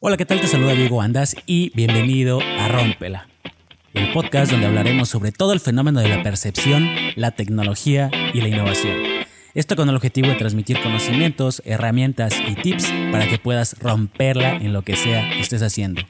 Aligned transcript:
Hola, 0.00 0.16
¿qué 0.16 0.24
tal? 0.24 0.40
Te 0.40 0.46
saluda 0.46 0.74
Diego 0.74 1.02
Andas 1.02 1.34
y 1.44 1.72
bienvenido 1.74 2.38
a 2.40 2.68
Rómpela, 2.68 3.26
el 3.94 4.12
podcast 4.12 4.52
donde 4.52 4.68
hablaremos 4.68 5.08
sobre 5.08 5.32
todo 5.32 5.52
el 5.52 5.58
fenómeno 5.58 5.98
de 5.98 6.06
la 6.06 6.22
percepción, 6.22 6.88
la 7.16 7.32
tecnología 7.32 8.08
y 8.32 8.40
la 8.40 8.46
innovación. 8.46 8.96
Esto 9.54 9.74
con 9.74 9.88
el 9.88 9.96
objetivo 9.96 10.28
de 10.28 10.36
transmitir 10.36 10.80
conocimientos, 10.80 11.62
herramientas 11.64 12.32
y 12.46 12.54
tips 12.54 12.92
para 13.10 13.28
que 13.28 13.38
puedas 13.38 13.76
romperla 13.80 14.54
en 14.54 14.72
lo 14.72 14.82
que 14.82 14.94
sea 14.94 15.30
que 15.30 15.40
estés 15.40 15.62
haciendo. 15.62 16.02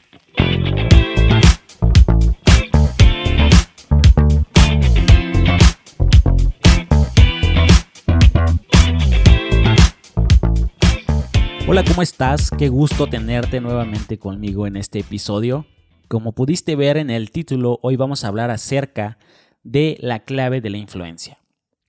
Hola, 11.71 11.85
¿cómo 11.85 12.01
estás? 12.01 12.51
Qué 12.51 12.71
gusto 12.71 13.09
tenerte 13.09 13.61
nuevamente 13.61 14.19
conmigo 14.19 14.67
en 14.67 14.77
este 14.77 15.01
episodio. 15.01 15.67
Como 16.09 16.33
pudiste 16.33 16.77
ver 16.77 16.97
en 16.97 17.11
el 17.11 17.31
título, 17.31 17.79
hoy 17.83 17.95
vamos 17.97 18.25
a 18.25 18.29
hablar 18.29 18.51
acerca 18.51 19.19
de 19.65 19.99
la 20.01 20.21
clave 20.21 20.63
de 20.63 20.71
la 20.71 20.79
influencia. 20.79 21.45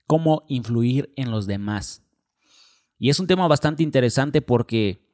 Cómo 0.06 0.42
influir 0.48 1.14
en 1.16 1.30
los 1.30 1.46
demás. 1.46 2.02
Y 2.98 3.08
es 3.08 3.20
un 3.20 3.26
tema 3.26 3.48
bastante 3.48 3.82
interesante 3.82 4.42
porque 4.42 5.08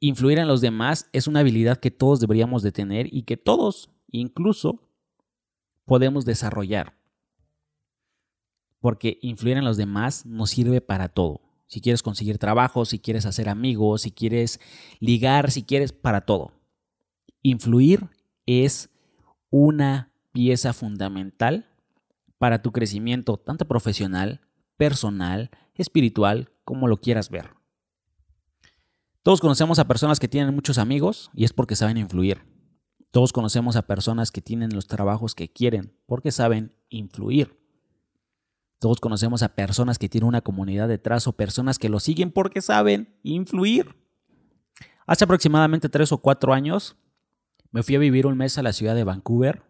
influir 0.00 0.38
en 0.38 0.48
los 0.48 0.60
demás 0.60 1.08
es 1.14 1.26
una 1.26 1.40
habilidad 1.40 1.78
que 1.78 1.90
todos 1.90 2.20
deberíamos 2.20 2.62
de 2.62 2.72
tener 2.72 3.08
y 3.10 3.22
que 3.22 3.38
todos 3.38 3.88
incluso 4.10 4.86
podemos 5.86 6.26
desarrollar. 6.26 6.92
Porque 8.80 9.18
influir 9.22 9.56
en 9.56 9.64
los 9.64 9.78
demás 9.78 10.26
nos 10.26 10.50
sirve 10.50 10.82
para 10.82 11.08
todo 11.08 11.43
si 11.74 11.80
quieres 11.80 12.04
conseguir 12.04 12.38
trabajo, 12.38 12.84
si 12.84 13.00
quieres 13.00 13.26
hacer 13.26 13.48
amigos, 13.48 14.02
si 14.02 14.12
quieres 14.12 14.60
ligar, 15.00 15.50
si 15.50 15.64
quieres 15.64 15.92
para 15.92 16.20
todo. 16.20 16.52
Influir 17.42 18.10
es 18.46 18.90
una 19.50 20.12
pieza 20.30 20.72
fundamental 20.72 21.66
para 22.38 22.62
tu 22.62 22.70
crecimiento, 22.70 23.38
tanto 23.38 23.66
profesional, 23.66 24.40
personal, 24.76 25.50
espiritual, 25.74 26.52
como 26.62 26.86
lo 26.86 27.00
quieras 27.00 27.28
ver. 27.28 27.50
Todos 29.24 29.40
conocemos 29.40 29.80
a 29.80 29.88
personas 29.88 30.20
que 30.20 30.28
tienen 30.28 30.54
muchos 30.54 30.78
amigos 30.78 31.32
y 31.34 31.42
es 31.42 31.52
porque 31.52 31.74
saben 31.74 31.96
influir. 31.96 32.42
Todos 33.10 33.32
conocemos 33.32 33.74
a 33.74 33.88
personas 33.88 34.30
que 34.30 34.42
tienen 34.42 34.76
los 34.76 34.86
trabajos 34.86 35.34
que 35.34 35.52
quieren 35.52 35.98
porque 36.06 36.30
saben 36.30 36.76
influir. 36.88 37.63
Todos 38.84 39.00
conocemos 39.00 39.42
a 39.42 39.54
personas 39.54 39.98
que 39.98 40.10
tienen 40.10 40.28
una 40.28 40.42
comunidad 40.42 40.88
detrás 40.88 41.26
o 41.26 41.32
personas 41.32 41.78
que 41.78 41.88
lo 41.88 42.00
siguen 42.00 42.30
porque 42.30 42.60
saben 42.60 43.16
influir. 43.22 43.96
Hace 45.06 45.24
aproximadamente 45.24 45.88
tres 45.88 46.12
o 46.12 46.18
cuatro 46.18 46.52
años 46.52 46.94
me 47.70 47.82
fui 47.82 47.96
a 47.96 47.98
vivir 47.98 48.26
un 48.26 48.36
mes 48.36 48.58
a 48.58 48.62
la 48.62 48.74
ciudad 48.74 48.94
de 48.94 49.04
Vancouver 49.04 49.62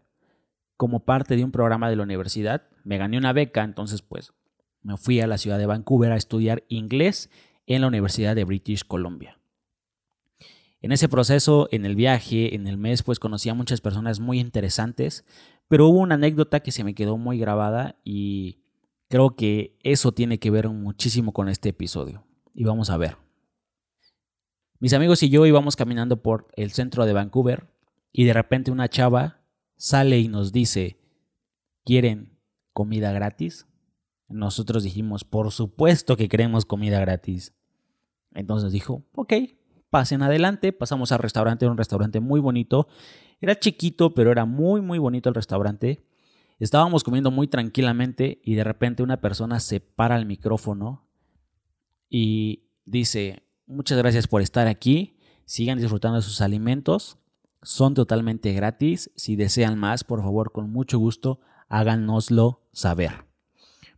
como 0.76 1.04
parte 1.04 1.36
de 1.36 1.44
un 1.44 1.52
programa 1.52 1.88
de 1.88 1.94
la 1.94 2.02
universidad. 2.02 2.66
Me 2.82 2.98
gané 2.98 3.16
una 3.16 3.32
beca, 3.32 3.62
entonces 3.62 4.02
pues 4.02 4.32
me 4.82 4.96
fui 4.96 5.20
a 5.20 5.28
la 5.28 5.38
ciudad 5.38 5.58
de 5.58 5.66
Vancouver 5.66 6.10
a 6.10 6.16
estudiar 6.16 6.64
inglés 6.66 7.30
en 7.68 7.82
la 7.82 7.86
Universidad 7.86 8.34
de 8.34 8.42
British 8.42 8.84
Columbia. 8.84 9.38
En 10.80 10.90
ese 10.90 11.08
proceso, 11.08 11.68
en 11.70 11.84
el 11.84 11.94
viaje, 11.94 12.56
en 12.56 12.66
el 12.66 12.78
mes, 12.78 13.04
pues 13.04 13.20
conocí 13.20 13.48
a 13.48 13.54
muchas 13.54 13.80
personas 13.80 14.18
muy 14.18 14.40
interesantes, 14.40 15.24
pero 15.68 15.86
hubo 15.86 16.00
una 16.00 16.16
anécdota 16.16 16.58
que 16.58 16.72
se 16.72 16.82
me 16.82 16.96
quedó 16.96 17.16
muy 17.16 17.38
grabada 17.38 18.00
y 18.02 18.63
Creo 19.08 19.36
que 19.36 19.76
eso 19.82 20.12
tiene 20.12 20.38
que 20.38 20.50
ver 20.50 20.68
muchísimo 20.68 21.32
con 21.32 21.48
este 21.48 21.70
episodio. 21.70 22.24
Y 22.54 22.64
vamos 22.64 22.90
a 22.90 22.96
ver. 22.96 23.16
Mis 24.80 24.92
amigos 24.92 25.22
y 25.22 25.28
yo 25.28 25.46
íbamos 25.46 25.76
caminando 25.76 26.22
por 26.22 26.48
el 26.56 26.72
centro 26.72 27.06
de 27.06 27.12
Vancouver 27.12 27.68
y 28.12 28.24
de 28.24 28.32
repente 28.32 28.70
una 28.70 28.88
chava 28.88 29.40
sale 29.76 30.18
y 30.18 30.28
nos 30.28 30.52
dice, 30.52 30.98
¿quieren 31.84 32.38
comida 32.72 33.12
gratis? 33.12 33.66
Nosotros 34.28 34.82
dijimos, 34.82 35.24
por 35.24 35.52
supuesto 35.52 36.16
que 36.16 36.28
queremos 36.28 36.64
comida 36.64 37.00
gratis. 37.00 37.54
Entonces 38.34 38.72
dijo, 38.72 39.04
ok, 39.14 39.32
pasen 39.90 40.22
adelante, 40.22 40.72
pasamos 40.72 41.12
al 41.12 41.20
restaurante, 41.20 41.64
era 41.64 41.72
un 41.72 41.78
restaurante 41.78 42.20
muy 42.20 42.40
bonito. 42.40 42.88
Era 43.40 43.58
chiquito, 43.58 44.14
pero 44.14 44.32
era 44.32 44.44
muy, 44.44 44.80
muy 44.80 44.98
bonito 44.98 45.28
el 45.28 45.34
restaurante. 45.34 46.04
Estábamos 46.58 47.02
comiendo 47.02 47.30
muy 47.30 47.48
tranquilamente 47.48 48.40
y 48.44 48.54
de 48.54 48.64
repente 48.64 49.02
una 49.02 49.20
persona 49.20 49.60
se 49.60 49.80
para 49.80 50.16
el 50.16 50.26
micrófono 50.26 51.08
y 52.08 52.68
dice, 52.84 53.42
muchas 53.66 53.98
gracias 53.98 54.28
por 54.28 54.40
estar 54.40 54.68
aquí, 54.68 55.18
sigan 55.46 55.78
disfrutando 55.78 56.16
de 56.16 56.22
sus 56.22 56.40
alimentos, 56.40 57.18
son 57.62 57.94
totalmente 57.94 58.52
gratis, 58.52 59.10
si 59.16 59.36
desean 59.36 59.78
más, 59.78 60.04
por 60.04 60.22
favor, 60.22 60.52
con 60.52 60.70
mucho 60.70 60.98
gusto, 60.98 61.40
háganoslo 61.68 62.62
saber. 62.72 63.24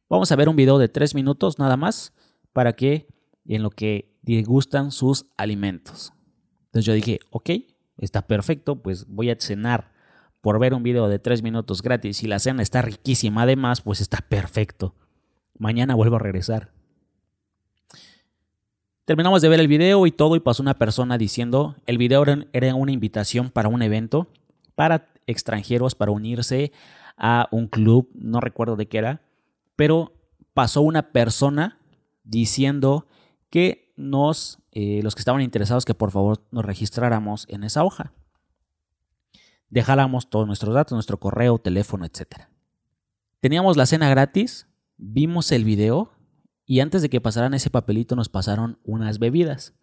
Vamos 0.09 0.31
a 0.33 0.37
ver 0.37 0.49
un 0.49 0.56
video 0.56 0.78
de 0.78 0.89
tres 0.89 1.15
minutos 1.15 1.59
nada 1.59 1.77
más 1.77 2.15
para 2.53 2.75
que 2.75 3.09
en 3.45 3.62
lo 3.62 3.71
que 3.71 4.16
gustan 4.47 4.93
sus 4.93 5.27
alimentos. 5.37 6.12
Entonces 6.66 6.84
yo 6.87 6.93
dije, 6.95 7.21
ok, 7.31 7.50
está 7.99 8.27
perfecto, 8.27 8.83
pues 8.83 9.06
voy 9.09 9.31
a 9.31 9.37
cenar 9.39 9.93
por 10.47 10.61
ver 10.61 10.75
un 10.75 10.84
video 10.84 11.09
de 11.09 11.19
3 11.19 11.43
minutos 11.43 11.83
gratis 11.83 12.23
y 12.23 12.29
la 12.29 12.39
cena 12.39 12.62
está 12.62 12.81
riquísima 12.81 13.43
además, 13.43 13.81
pues 13.81 14.01
está 14.01 14.19
perfecto. 14.19 14.95
Mañana 15.59 15.97
vuelvo 15.97 16.15
a 16.15 16.21
regresar. 16.21 16.71
Terminamos 19.07 19.43
de 19.43 19.49
ver 19.49 19.59
el 19.59 19.67
video 19.67 20.07
y 20.07 20.12
todo 20.12 20.37
y 20.37 20.39
pasó 20.39 20.62
una 20.62 20.75
persona 20.75 21.19
diciendo, 21.19 21.75
el 21.87 21.99
video 21.99 22.25
era 22.53 22.75
una 22.77 22.93
invitación 22.93 23.51
para 23.51 23.69
un 23.69 23.83
evento, 23.83 24.29
para 24.77 25.09
extranjeros, 25.27 25.97
para 25.97 26.12
unirse 26.12 26.71
a 27.17 27.49
un 27.51 27.67
club, 27.67 28.09
no 28.15 28.39
recuerdo 28.39 28.77
de 28.77 28.87
qué 28.87 28.99
era, 28.99 29.23
pero 29.75 30.13
pasó 30.55 30.81
una 30.81 31.11
persona 31.11 31.81
diciendo 32.23 33.09
que 33.51 33.93
nos, 33.97 34.61
eh, 34.71 35.01
los 35.03 35.17
que 35.17 35.23
estaban 35.23 35.43
interesados, 35.43 35.84
que 35.84 35.95
por 35.95 36.13
favor 36.13 36.39
nos 36.53 36.65
registráramos 36.65 37.47
en 37.49 37.65
esa 37.65 37.83
hoja 37.83 38.13
dejáramos 39.76 40.31
todos 40.31 40.47
nuestros 40.47 40.75
datos, 40.75 40.97
nuestro 40.97 41.20
correo, 41.20 41.59
teléfono, 41.59 42.06
etc. 42.06 42.48
Teníamos 43.41 43.76
la 43.76 43.84
cena 43.84 44.09
gratis, 44.09 44.66
vimos 44.97 45.53
el 45.53 45.64
video 45.64 46.14
y 46.64 46.81
antes 46.81 47.03
de 47.03 47.10
que 47.10 47.20
pasaran 47.20 47.53
ese 47.53 47.69
papelito 47.69 48.16
nos 48.16 48.31
pasaron 48.31 48.78
unas 48.84 49.19
bebidas, 49.19 49.75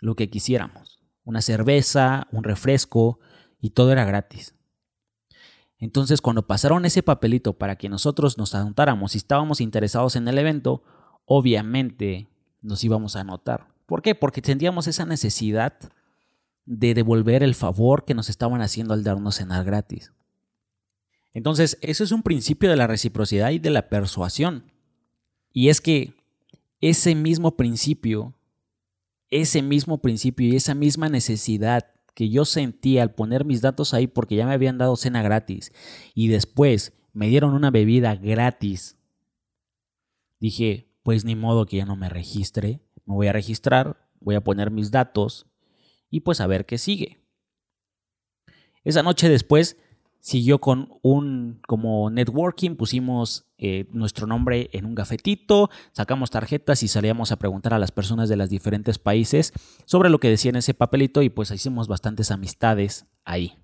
lo 0.00 0.16
que 0.16 0.30
quisiéramos, 0.30 1.02
una 1.24 1.42
cerveza, 1.42 2.28
un 2.32 2.44
refresco 2.44 3.18
y 3.60 3.70
todo 3.70 3.92
era 3.92 4.06
gratis. 4.06 4.54
Entonces 5.76 6.22
cuando 6.22 6.46
pasaron 6.46 6.86
ese 6.86 7.02
papelito 7.02 7.52
para 7.58 7.76
que 7.76 7.90
nosotros 7.90 8.38
nos 8.38 8.54
anotáramos 8.54 9.12
si 9.12 9.18
estábamos 9.18 9.60
interesados 9.60 10.16
en 10.16 10.26
el 10.28 10.38
evento, 10.38 10.82
obviamente 11.26 12.30
nos 12.62 12.82
íbamos 12.84 13.16
a 13.16 13.20
anotar. 13.20 13.66
¿Por 13.84 14.00
qué? 14.00 14.14
Porque 14.14 14.40
sentíamos 14.42 14.86
esa 14.86 15.04
necesidad 15.04 15.74
de 16.64 16.94
devolver 16.94 17.42
el 17.42 17.54
favor 17.54 18.04
que 18.04 18.14
nos 18.14 18.28
estaban 18.28 18.60
haciendo 18.60 18.94
al 18.94 19.04
darnos 19.04 19.36
cenar 19.36 19.64
gratis. 19.64 20.12
Entonces, 21.32 21.78
eso 21.80 22.04
es 22.04 22.12
un 22.12 22.22
principio 22.22 22.70
de 22.70 22.76
la 22.76 22.86
reciprocidad 22.86 23.50
y 23.50 23.58
de 23.58 23.70
la 23.70 23.88
persuasión. 23.88 24.70
Y 25.52 25.68
es 25.68 25.80
que 25.80 26.14
ese 26.80 27.14
mismo 27.14 27.56
principio, 27.56 28.34
ese 29.30 29.62
mismo 29.62 30.02
principio 30.02 30.48
y 30.48 30.56
esa 30.56 30.74
misma 30.74 31.08
necesidad 31.08 31.86
que 32.14 32.28
yo 32.28 32.44
sentí 32.44 32.98
al 32.98 33.14
poner 33.14 33.44
mis 33.44 33.62
datos 33.62 33.94
ahí 33.94 34.06
porque 34.06 34.36
ya 34.36 34.46
me 34.46 34.52
habían 34.52 34.78
dado 34.78 34.96
cena 34.96 35.22
gratis 35.22 35.72
y 36.14 36.28
después 36.28 36.92
me 37.14 37.28
dieron 37.28 37.54
una 37.54 37.70
bebida 37.70 38.14
gratis, 38.16 38.98
dije, 40.38 40.90
pues 41.02 41.24
ni 41.24 41.36
modo 41.36 41.66
que 41.66 41.78
ya 41.78 41.86
no 41.86 41.96
me 41.96 42.08
registre, 42.08 42.80
me 43.06 43.14
voy 43.14 43.28
a 43.28 43.32
registrar, 43.32 44.08
voy 44.20 44.34
a 44.34 44.44
poner 44.44 44.70
mis 44.70 44.90
datos 44.90 45.46
y 46.12 46.20
pues 46.20 46.40
a 46.40 46.46
ver 46.46 46.66
qué 46.66 46.78
sigue. 46.78 47.18
Esa 48.84 49.02
noche 49.02 49.28
después 49.28 49.78
siguió 50.20 50.60
con 50.60 50.92
un 51.02 51.60
como 51.66 52.10
networking, 52.10 52.76
pusimos 52.76 53.46
eh, 53.56 53.88
nuestro 53.90 54.26
nombre 54.26 54.68
en 54.72 54.84
un 54.84 54.94
gafetito, 54.94 55.70
sacamos 55.92 56.30
tarjetas 56.30 56.82
y 56.82 56.88
salíamos 56.88 57.32
a 57.32 57.36
preguntar 57.36 57.72
a 57.72 57.78
las 57.78 57.92
personas 57.92 58.28
de 58.28 58.36
los 58.36 58.50
diferentes 58.50 58.98
países 58.98 59.52
sobre 59.86 60.10
lo 60.10 60.20
que 60.20 60.28
decía 60.28 60.50
en 60.50 60.56
ese 60.56 60.74
papelito 60.74 61.22
y 61.22 61.30
pues 61.30 61.50
hicimos 61.50 61.88
bastantes 61.88 62.30
amistades 62.30 63.06
ahí. 63.24 63.56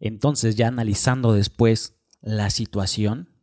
Entonces 0.00 0.54
ya 0.54 0.68
analizando 0.68 1.32
después 1.32 1.96
la 2.20 2.50
situación, 2.50 3.37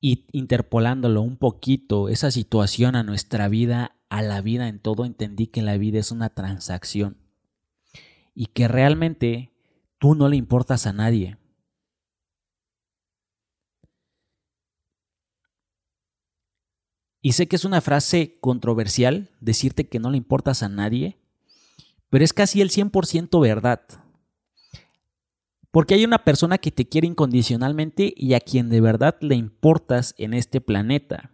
y 0.00 0.26
interpolándolo 0.32 1.20
un 1.22 1.36
poquito, 1.36 2.08
esa 2.08 2.30
situación 2.30 2.96
a 2.96 3.02
nuestra 3.02 3.48
vida, 3.48 3.96
a 4.08 4.22
la 4.22 4.40
vida 4.40 4.68
en 4.68 4.78
todo, 4.78 5.04
entendí 5.04 5.46
que 5.46 5.62
la 5.62 5.76
vida 5.76 5.98
es 5.98 6.10
una 6.10 6.30
transacción 6.30 7.18
y 8.34 8.46
que 8.46 8.68
realmente 8.68 9.52
tú 9.98 10.14
no 10.14 10.28
le 10.28 10.36
importas 10.36 10.86
a 10.86 10.92
nadie. 10.92 11.36
Y 17.22 17.32
sé 17.32 17.48
que 17.48 17.56
es 17.56 17.66
una 17.66 17.82
frase 17.82 18.38
controversial 18.40 19.28
decirte 19.40 19.88
que 19.88 19.98
no 19.98 20.10
le 20.10 20.16
importas 20.16 20.62
a 20.62 20.70
nadie, 20.70 21.18
pero 22.08 22.24
es 22.24 22.32
casi 22.32 22.62
el 22.62 22.70
100% 22.70 23.38
verdad. 23.40 23.82
Porque 25.70 25.94
hay 25.94 26.04
una 26.04 26.24
persona 26.24 26.58
que 26.58 26.72
te 26.72 26.88
quiere 26.88 27.06
incondicionalmente 27.06 28.12
y 28.16 28.34
a 28.34 28.40
quien 28.40 28.68
de 28.68 28.80
verdad 28.80 29.16
le 29.20 29.36
importas 29.36 30.14
en 30.18 30.34
este 30.34 30.60
planeta. 30.60 31.30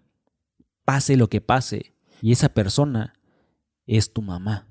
Pase 0.85 1.17
lo 1.17 1.29
que 1.29 1.41
pase. 1.41 1.95
Y 2.21 2.33
esa 2.33 2.51
persona 2.51 3.15
es 3.87 4.13
tu 4.13 4.23
mamá. 4.23 4.69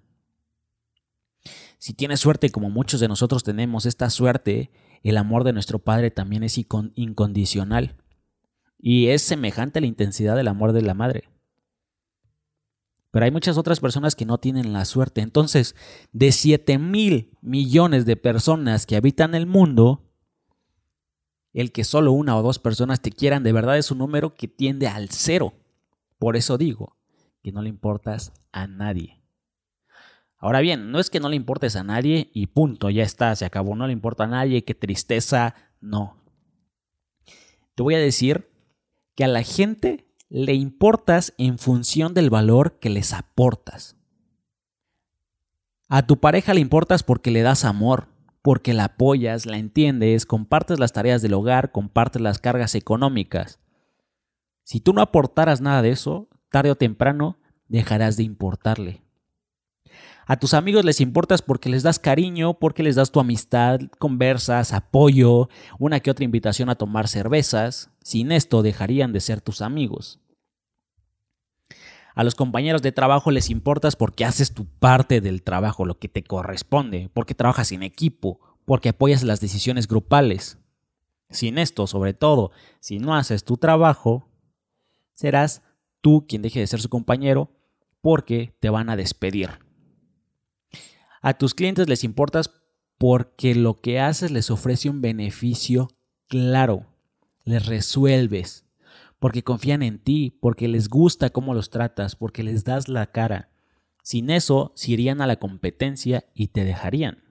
Si 1.77 1.93
tienes 1.93 2.19
suerte, 2.19 2.51
como 2.51 2.69
muchos 2.69 2.99
de 2.99 3.07
nosotros 3.07 3.43
tenemos 3.43 3.85
esta 3.85 4.09
suerte, 4.09 4.71
el 5.03 5.17
amor 5.17 5.43
de 5.43 5.53
nuestro 5.53 5.79
Padre 5.79 6.11
también 6.11 6.43
es 6.43 6.57
incondicional. 6.57 7.95
Y 8.79 9.07
es 9.07 9.21
semejante 9.21 9.79
a 9.79 9.81
la 9.81 9.87
intensidad 9.87 10.35
del 10.35 10.47
amor 10.47 10.73
de 10.73 10.81
la 10.81 10.93
madre. 10.93 11.29
Pero 13.15 13.23
hay 13.23 13.31
muchas 13.31 13.57
otras 13.57 13.79
personas 13.79 14.13
que 14.13 14.25
no 14.25 14.39
tienen 14.39 14.73
la 14.73 14.83
suerte. 14.83 15.21
Entonces, 15.21 15.73
de 16.11 16.33
7 16.33 16.77
mil 16.77 17.31
millones 17.39 18.05
de 18.05 18.17
personas 18.17 18.85
que 18.85 18.97
habitan 18.97 19.35
el 19.35 19.45
mundo, 19.45 20.03
el 21.53 21.71
que 21.71 21.85
solo 21.85 22.11
una 22.11 22.37
o 22.37 22.41
dos 22.43 22.59
personas 22.59 23.01
te 23.01 23.11
quieran 23.11 23.41
de 23.41 23.53
verdad 23.53 23.77
es 23.77 23.89
un 23.89 23.99
número 23.99 24.35
que 24.35 24.49
tiende 24.49 24.89
al 24.89 25.11
cero. 25.11 25.53
Por 26.19 26.35
eso 26.35 26.57
digo 26.57 26.97
que 27.41 27.53
no 27.53 27.61
le 27.61 27.69
importas 27.69 28.33
a 28.51 28.67
nadie. 28.67 29.21
Ahora 30.37 30.59
bien, 30.59 30.91
no 30.91 30.99
es 30.99 31.09
que 31.09 31.21
no 31.21 31.29
le 31.29 31.37
importes 31.37 31.77
a 31.77 31.85
nadie 31.85 32.31
y 32.33 32.47
punto, 32.47 32.89
ya 32.89 33.03
está, 33.03 33.33
se 33.37 33.45
acabó, 33.45 33.77
no 33.77 33.87
le 33.87 33.93
importa 33.93 34.25
a 34.25 34.27
nadie, 34.27 34.65
qué 34.65 34.75
tristeza, 34.75 35.55
no. 35.79 36.21
Te 37.75 37.81
voy 37.81 37.95
a 37.95 37.99
decir 37.99 38.51
que 39.15 39.23
a 39.23 39.29
la 39.29 39.43
gente 39.43 40.04
le 40.29 40.53
importas 40.53 41.33
en 41.37 41.59
función 41.59 42.13
del 42.13 42.29
valor 42.29 42.79
que 42.79 42.89
les 42.89 43.13
aportas. 43.13 43.95
A 45.87 46.07
tu 46.07 46.19
pareja 46.19 46.53
le 46.53 46.61
importas 46.61 47.03
porque 47.03 47.29
le 47.31 47.43
das 47.43 47.63
amor, 47.63 48.07
porque 48.41 48.73
la 48.73 48.85
apoyas, 48.85 49.45
la 49.45 49.57
entiendes, 49.57 50.25
compartes 50.25 50.79
las 50.79 50.93
tareas 50.93 51.21
del 51.21 51.33
hogar, 51.33 51.71
compartes 51.71 52.21
las 52.21 52.39
cargas 52.39 52.73
económicas. 52.75 53.59
Si 54.63 54.79
tú 54.79 54.93
no 54.93 55.01
aportaras 55.01 55.61
nada 55.61 55.83
de 55.83 55.91
eso, 55.91 56.27
tarde 56.49 56.71
o 56.71 56.75
temprano 56.75 57.37
dejarás 57.67 58.17
de 58.17 58.23
importarle. 58.23 59.04
A 60.27 60.37
tus 60.37 60.55
amigos 60.55 60.83
les 60.83 61.01
importas 61.01 61.43
porque 61.43 61.69
les 61.69 61.83
das 61.83 61.99
cariño, 61.99 62.55
porque 62.55 62.81
les 62.81 62.95
das 62.95 63.11
tu 63.11 63.19
amistad, 63.19 63.79
conversas, 63.99 64.73
apoyo, 64.73 65.49
una 65.77 65.99
que 65.99 66.09
otra 66.09 66.25
invitación 66.25 66.69
a 66.69 66.75
tomar 66.75 67.07
cervezas. 67.07 67.91
Sin 68.01 68.31
esto 68.31 68.63
dejarían 68.63 69.13
de 69.13 69.19
ser 69.19 69.41
tus 69.41 69.61
amigos. 69.61 70.19
A 72.15 72.23
los 72.23 72.33
compañeros 72.33 72.81
de 72.81 72.91
trabajo 72.91 73.29
les 73.29 73.51
importas 73.51 73.95
porque 73.95 74.25
haces 74.25 74.53
tu 74.53 74.65
parte 74.65 75.21
del 75.21 75.43
trabajo, 75.43 75.85
lo 75.85 75.99
que 75.99 76.07
te 76.07 76.23
corresponde, 76.23 77.09
porque 77.13 77.35
trabajas 77.35 77.71
en 77.71 77.83
equipo, 77.83 78.39
porque 78.65 78.89
apoyas 78.89 79.21
las 79.21 79.41
decisiones 79.41 79.87
grupales. 79.87 80.57
Sin 81.29 81.59
esto, 81.59 81.85
sobre 81.85 82.13
todo, 82.13 82.51
si 82.79 82.97
no 82.97 83.15
haces 83.15 83.43
tu 83.43 83.57
trabajo, 83.57 84.27
serás 85.13 85.61
tú 86.01 86.25
quien 86.27 86.41
deje 86.41 86.61
de 86.61 86.67
ser 86.67 86.81
su 86.81 86.89
compañero 86.89 87.51
porque 88.01 88.55
te 88.59 88.69
van 88.69 88.89
a 88.89 88.95
despedir. 88.95 89.64
A 91.25 91.33
tus 91.33 91.55
clientes 91.55 91.89
les 91.89 92.03
importas 92.03 92.51
porque 92.99 93.55
lo 93.55 93.81
que 93.81 93.99
haces 93.99 94.29
les 94.29 94.51
ofrece 94.51 94.91
un 94.91 95.01
beneficio 95.01 95.87
claro, 96.27 96.85
les 97.45 97.65
resuelves, 97.65 98.67
porque 99.17 99.43
confían 99.43 99.81
en 99.81 99.97
ti, 99.97 100.37
porque 100.39 100.67
les 100.67 100.87
gusta 100.87 101.31
cómo 101.31 101.55
los 101.55 101.71
tratas, 101.71 102.15
porque 102.15 102.43
les 102.43 102.63
das 102.63 102.89
la 102.89 103.07
cara. 103.07 103.49
Sin 104.03 104.29
eso, 104.29 104.71
se 104.75 104.91
irían 104.91 105.19
a 105.19 105.25
la 105.25 105.37
competencia 105.37 106.25
y 106.35 106.49
te 106.49 106.63
dejarían. 106.63 107.23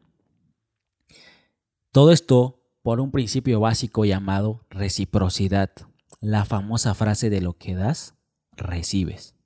Todo 1.93 2.11
esto 2.11 2.65
por 2.83 2.99
un 2.99 3.13
principio 3.13 3.61
básico 3.61 4.05
llamado 4.05 4.67
reciprocidad, 4.71 5.71
la 6.21 6.45
famosa 6.45 6.95
frase 6.95 7.31
de 7.31 7.41
lo 7.41 7.57
que 7.59 7.77
das, 7.77 8.17
recibes. 8.57 9.37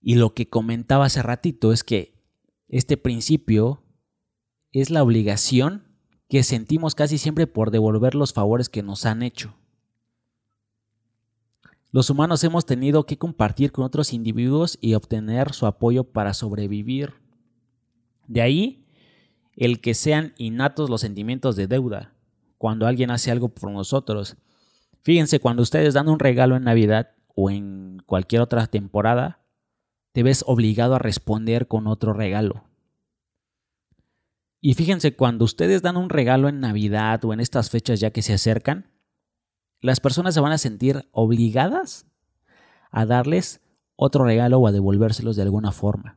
Y 0.00 0.14
lo 0.14 0.32
que 0.32 0.48
comentaba 0.48 1.06
hace 1.06 1.22
ratito 1.22 1.72
es 1.72 1.82
que 1.82 2.13
este 2.68 2.96
principio 2.96 3.82
es 4.72 4.90
la 4.90 5.02
obligación 5.02 5.84
que 6.28 6.42
sentimos 6.42 6.94
casi 6.94 7.18
siempre 7.18 7.46
por 7.46 7.70
devolver 7.70 8.14
los 8.14 8.32
favores 8.32 8.68
que 8.68 8.82
nos 8.82 9.06
han 9.06 9.22
hecho. 9.22 9.54
Los 11.92 12.10
humanos 12.10 12.42
hemos 12.42 12.66
tenido 12.66 13.06
que 13.06 13.18
compartir 13.18 13.70
con 13.70 13.84
otros 13.84 14.12
individuos 14.12 14.78
y 14.80 14.94
obtener 14.94 15.52
su 15.52 15.66
apoyo 15.66 16.02
para 16.02 16.34
sobrevivir. 16.34 17.14
De 18.26 18.42
ahí 18.42 18.84
el 19.56 19.80
que 19.80 19.94
sean 19.94 20.34
innatos 20.36 20.90
los 20.90 21.02
sentimientos 21.02 21.54
de 21.54 21.68
deuda 21.68 22.14
cuando 22.58 22.86
alguien 22.86 23.10
hace 23.10 23.30
algo 23.30 23.50
por 23.50 23.70
nosotros. 23.70 24.36
Fíjense, 25.02 25.38
cuando 25.38 25.62
ustedes 25.62 25.94
dan 25.94 26.08
un 26.08 26.18
regalo 26.18 26.56
en 26.56 26.64
Navidad 26.64 27.10
o 27.36 27.50
en 27.50 28.02
cualquier 28.06 28.42
otra 28.42 28.66
temporada, 28.66 29.43
te 30.14 30.22
ves 30.22 30.44
obligado 30.46 30.94
a 30.94 31.00
responder 31.00 31.66
con 31.66 31.88
otro 31.88 32.12
regalo. 32.12 32.62
Y 34.60 34.74
fíjense, 34.74 35.16
cuando 35.16 35.44
ustedes 35.44 35.82
dan 35.82 35.96
un 35.96 36.08
regalo 36.08 36.48
en 36.48 36.60
Navidad 36.60 37.24
o 37.24 37.32
en 37.32 37.40
estas 37.40 37.68
fechas 37.68 37.98
ya 37.98 38.12
que 38.12 38.22
se 38.22 38.32
acercan, 38.32 38.92
las 39.80 39.98
personas 39.98 40.32
se 40.32 40.40
van 40.40 40.52
a 40.52 40.58
sentir 40.58 41.08
obligadas 41.10 42.06
a 42.92 43.06
darles 43.06 43.60
otro 43.96 44.24
regalo 44.24 44.60
o 44.60 44.68
a 44.68 44.72
devolvérselos 44.72 45.34
de 45.34 45.42
alguna 45.42 45.72
forma. 45.72 46.16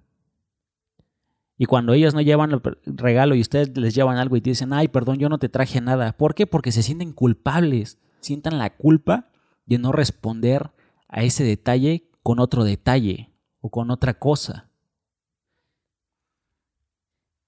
Y 1.57 1.65
cuando 1.65 1.93
ellos 1.93 2.13
no 2.13 2.21
llevan 2.21 2.51
el 2.51 2.61
regalo 2.85 3.33
y 3.33 3.41
ustedes 3.41 3.75
les 3.75 3.95
llevan 3.95 4.17
algo 4.17 4.37
y 4.37 4.41
te 4.41 4.51
dicen, 4.51 4.73
ay, 4.73 4.89
perdón, 4.89 5.17
yo 5.17 5.27
no 5.27 5.39
te 5.39 5.49
traje 5.49 5.81
nada. 5.81 6.15
¿Por 6.15 6.35
qué? 6.35 6.45
Porque 6.45 6.71
se 6.71 6.83
sienten 6.83 7.13
culpables, 7.13 7.97
sientan 8.19 8.59
la 8.59 8.77
culpa 8.77 9.31
de 9.65 9.79
no 9.79 9.91
responder 9.91 10.69
a 11.07 11.23
ese 11.23 11.43
detalle 11.43 12.11
con 12.21 12.39
otro 12.39 12.63
detalle 12.63 13.31
o 13.67 13.69
con 13.69 13.91
otra 13.91 14.17
cosa. 14.17 14.69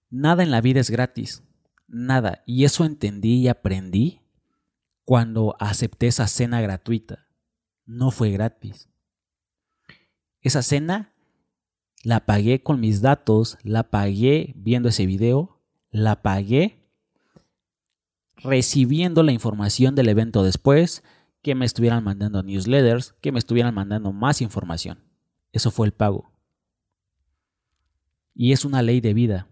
Nada 0.09 0.43
en 0.43 0.51
la 0.51 0.59
vida 0.59 0.81
es 0.81 0.89
gratis, 0.89 1.43
nada. 1.87 2.43
Y 2.45 2.65
eso 2.65 2.83
entendí 2.83 3.35
y 3.35 3.47
aprendí 3.47 4.21
cuando 5.05 5.55
acepté 5.59 6.07
esa 6.07 6.27
cena 6.27 6.61
gratuita. 6.61 7.27
No 7.85 8.11
fue 8.11 8.31
gratis. 8.31 8.89
Esa 10.41 10.61
cena 10.61 11.13
la 12.03 12.25
pagué 12.25 12.61
con 12.61 12.79
mis 12.79 13.01
datos, 13.01 13.57
la 13.63 13.89
pagué 13.89 14.53
viendo 14.57 14.89
ese 14.89 15.05
video, 15.05 15.61
la 15.89 16.21
pagué 16.21 16.85
recibiendo 18.35 19.23
la 19.23 19.31
información 19.31 19.95
del 19.95 20.09
evento 20.09 20.43
después, 20.43 21.03
que 21.41 21.55
me 21.55 21.65
estuvieran 21.65 22.03
mandando 22.03 22.43
newsletters, 22.43 23.13
que 23.21 23.31
me 23.31 23.39
estuvieran 23.39 23.73
mandando 23.73 24.11
más 24.11 24.41
información. 24.41 25.08
Eso 25.51 25.71
fue 25.71 25.87
el 25.87 25.93
pago. 25.93 26.31
Y 28.33 28.51
es 28.51 28.65
una 28.65 28.81
ley 28.81 29.01
de 29.01 29.13
vida. 29.13 29.47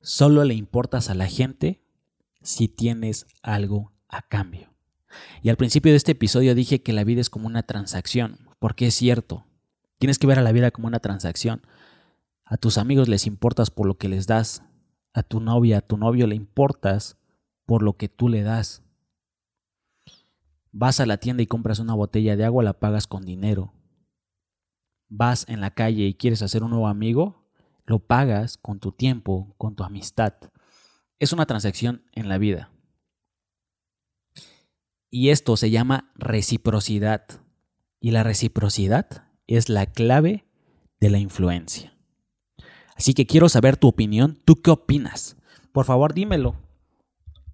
Solo 0.00 0.44
le 0.44 0.54
importas 0.54 1.10
a 1.10 1.14
la 1.14 1.26
gente 1.26 1.82
si 2.42 2.68
tienes 2.68 3.26
algo 3.42 3.92
a 4.08 4.22
cambio. 4.22 4.72
Y 5.42 5.48
al 5.48 5.56
principio 5.56 5.92
de 5.92 5.96
este 5.96 6.12
episodio 6.12 6.54
dije 6.54 6.82
que 6.82 6.92
la 6.92 7.04
vida 7.04 7.20
es 7.20 7.30
como 7.30 7.46
una 7.46 7.62
transacción, 7.62 8.38
porque 8.58 8.86
es 8.86 8.94
cierto. 8.94 9.44
Tienes 9.98 10.18
que 10.18 10.26
ver 10.26 10.38
a 10.38 10.42
la 10.42 10.52
vida 10.52 10.70
como 10.70 10.86
una 10.86 11.00
transacción. 11.00 11.62
A 12.44 12.56
tus 12.56 12.78
amigos 12.78 13.08
les 13.08 13.26
importas 13.26 13.70
por 13.70 13.86
lo 13.86 13.96
que 13.96 14.08
les 14.08 14.26
das. 14.26 14.62
A 15.14 15.22
tu 15.22 15.40
novia, 15.40 15.78
a 15.78 15.80
tu 15.80 15.96
novio 15.96 16.26
le 16.26 16.36
importas 16.36 17.16
por 17.66 17.82
lo 17.82 17.96
que 17.96 18.08
tú 18.08 18.28
le 18.28 18.42
das. 18.42 18.82
Vas 20.70 21.00
a 21.00 21.06
la 21.06 21.16
tienda 21.16 21.42
y 21.42 21.46
compras 21.46 21.80
una 21.80 21.94
botella 21.94 22.36
de 22.36 22.44
agua, 22.44 22.62
la 22.62 22.74
pagas 22.74 23.06
con 23.06 23.24
dinero 23.24 23.72
vas 25.08 25.46
en 25.48 25.60
la 25.60 25.70
calle 25.70 26.04
y 26.04 26.14
quieres 26.14 26.42
hacer 26.42 26.62
un 26.62 26.70
nuevo 26.70 26.88
amigo, 26.88 27.44
lo 27.86 27.98
pagas 27.98 28.56
con 28.56 28.80
tu 28.80 28.92
tiempo, 28.92 29.54
con 29.56 29.74
tu 29.74 29.84
amistad. 29.84 30.34
Es 31.18 31.32
una 31.32 31.46
transacción 31.46 32.02
en 32.12 32.28
la 32.28 32.38
vida. 32.38 32.70
Y 35.10 35.30
esto 35.30 35.56
se 35.56 35.70
llama 35.70 36.12
reciprocidad. 36.14 37.26
Y 38.00 38.10
la 38.10 38.22
reciprocidad 38.22 39.24
es 39.46 39.68
la 39.68 39.86
clave 39.86 40.44
de 41.00 41.10
la 41.10 41.18
influencia. 41.18 41.96
Así 42.94 43.14
que 43.14 43.26
quiero 43.26 43.48
saber 43.48 43.76
tu 43.76 43.88
opinión. 43.88 44.38
¿Tú 44.44 44.60
qué 44.60 44.70
opinas? 44.70 45.36
Por 45.72 45.86
favor, 45.86 46.12
dímelo. 46.12 46.56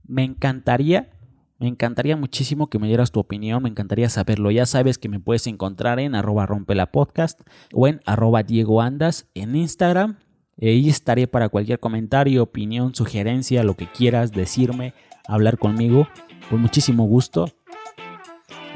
Me 0.02 0.24
encantaría 0.24 1.10
me 1.58 1.68
encantaría 1.68 2.16
muchísimo 2.16 2.68
que 2.68 2.78
me 2.78 2.88
dieras 2.88 3.12
tu 3.12 3.20
opinión, 3.20 3.62
me 3.62 3.68
encantaría 3.68 4.08
saberlo. 4.08 4.50
Ya 4.50 4.66
sabes 4.66 4.98
que 4.98 5.08
me 5.08 5.20
puedes 5.20 5.46
encontrar 5.46 6.00
en 6.00 6.14
arroba 6.14 6.46
rompela 6.46 6.90
podcast 6.90 7.40
o 7.72 7.86
en 7.86 8.00
arroba 8.06 8.42
Diego 8.42 8.82
Andas 8.82 9.26
en 9.34 9.54
Instagram. 9.54 10.18
Ahí 10.60 10.88
estaré 10.88 11.26
para 11.26 11.48
cualquier 11.48 11.78
comentario, 11.80 12.42
opinión, 12.42 12.94
sugerencia, 12.94 13.62
lo 13.62 13.74
que 13.74 13.90
quieras 13.90 14.32
decirme, 14.32 14.94
hablar 15.26 15.58
conmigo, 15.58 16.08
con 16.50 16.60
muchísimo 16.60 17.04
gusto. 17.04 17.48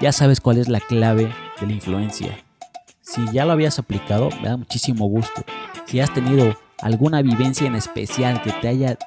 Ya 0.00 0.12
sabes 0.12 0.40
cuál 0.40 0.58
es 0.58 0.68
la 0.68 0.80
clave 0.80 1.32
de 1.60 1.66
la 1.66 1.72
influencia. 1.72 2.38
Si 3.00 3.24
ya 3.32 3.44
lo 3.44 3.52
habías 3.52 3.78
aplicado, 3.78 4.28
me 4.42 4.48
da 4.48 4.56
muchísimo 4.56 5.06
gusto. 5.06 5.44
Si 5.86 5.98
has 5.98 6.12
tenido 6.12 6.56
alguna 6.80 7.22
vivencia 7.22 7.66
en 7.66 7.74
especial 7.74 8.40
que 8.42 8.52
te 8.52 8.68
haya 8.68 8.98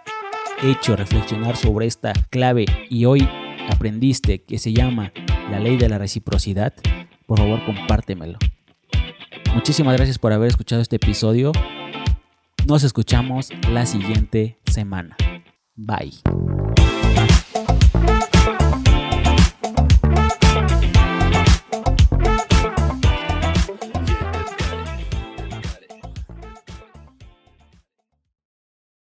hecho 0.61 0.95
reflexionar 0.95 1.55
sobre 1.55 1.87
esta 1.87 2.13
clave 2.29 2.65
y 2.89 3.05
hoy 3.05 3.27
aprendiste 3.71 4.43
que 4.43 4.59
se 4.59 4.73
llama 4.73 5.11
la 5.49 5.59
ley 5.59 5.77
de 5.77 5.89
la 5.89 5.97
reciprocidad, 5.97 6.73
por 7.25 7.39
favor 7.39 7.63
compártemelo. 7.65 8.37
Muchísimas 9.53 9.95
gracias 9.97 10.17
por 10.17 10.33
haber 10.33 10.49
escuchado 10.49 10.81
este 10.81 10.97
episodio. 10.97 11.51
Nos 12.67 12.83
escuchamos 12.83 13.49
la 13.69 13.85
siguiente 13.85 14.59
semana. 14.65 15.17
Bye. 15.75 16.21